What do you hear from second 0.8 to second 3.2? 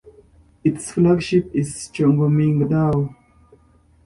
flagship is "Chongmingdao".